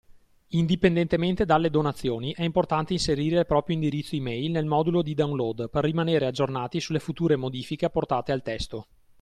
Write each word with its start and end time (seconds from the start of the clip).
Indipendentemente 0.53 1.45
dalle 1.45 1.69
donazioni, 1.69 2.33
è 2.33 2.41
importante 2.41 2.91
inserire 2.91 3.37
il 3.37 3.45
proprio 3.45 3.75
indirizzo 3.75 4.15
email 4.15 4.49
nel 4.49 4.65
modulo 4.65 5.03
di 5.03 5.13
download 5.13 5.69
per 5.69 5.83
rimanere 5.83 6.25
aggiornati 6.25 6.79
sulle 6.81 6.97
future 6.97 7.35
modifiche 7.35 7.85
apportate 7.85 8.31
al 8.31 8.41
testo. 8.41 8.87